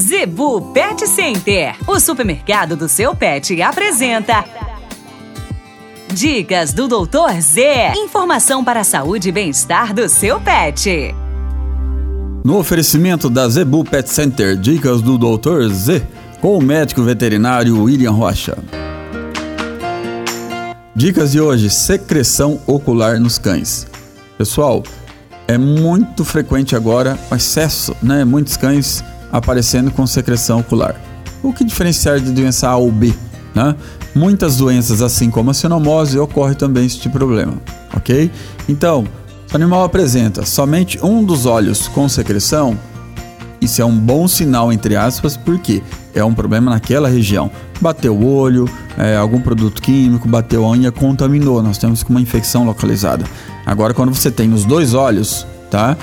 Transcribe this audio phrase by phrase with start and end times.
[0.00, 4.44] Zebu Pet Center, o supermercado do seu pet, apresenta.
[6.14, 7.94] Dicas do Doutor Z.
[7.96, 11.12] Informação para a saúde e bem-estar do seu pet.
[12.44, 16.06] No oferecimento da Zebu Pet Center, dicas do Doutor Z,
[16.40, 18.56] com o médico veterinário William Rocha.
[20.94, 23.84] Dicas de hoje: secreção ocular nos cães.
[24.38, 24.80] Pessoal,
[25.48, 28.24] é muito frequente agora o excesso, né?
[28.24, 30.94] Muitos cães aparecendo com secreção ocular.
[31.42, 33.14] O que diferenciar de doença A ou B?
[33.54, 33.74] Né?
[34.14, 37.54] Muitas doenças, assim como a sinomose, ocorre também este problema,
[37.94, 38.30] ok?
[38.68, 39.04] Então,
[39.46, 42.76] se o animal apresenta somente um dos olhos com secreção,
[43.60, 45.82] isso é um bom sinal, entre aspas, porque
[46.14, 47.50] é um problema naquela região.
[47.80, 51.62] Bateu o olho, é, algum produto químico, bateu a unha, contaminou.
[51.62, 53.24] Nós temos uma infecção localizada.
[53.66, 55.96] Agora, quando você tem nos dois olhos, tá?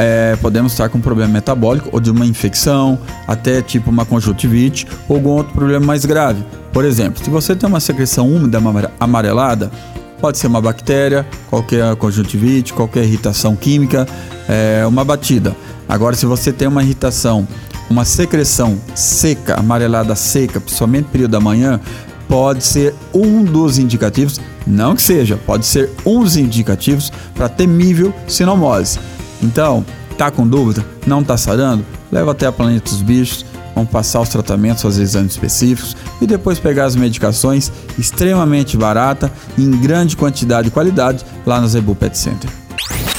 [0.00, 4.86] É, podemos estar com um problema metabólico ou de uma infecção, até tipo uma conjuntivite
[5.06, 6.42] ou algum outro problema mais grave.
[6.72, 8.58] Por exemplo, se você tem uma secreção úmida
[8.98, 9.70] amarelada,
[10.18, 14.06] pode ser uma bactéria, qualquer conjuntivite, qualquer irritação química,
[14.48, 15.54] é, uma batida.
[15.86, 17.46] Agora, se você tem uma irritação,
[17.90, 21.78] uma secreção seca, amarelada seca, principalmente no período da manhã,
[22.26, 28.14] pode ser um dos indicativos, não que seja, pode ser um dos indicativos para temível
[28.26, 28.98] sinomose.
[29.42, 29.84] Então,
[30.18, 30.84] tá com dúvida?
[31.06, 31.84] Não tá sarando?
[32.10, 36.58] Leva até a Planeta dos Bichos, vamos passar os tratamentos, fazer exames específicos e depois
[36.58, 42.59] pegar as medicações extremamente barata em grande quantidade e qualidade lá no Zebu Pet Center.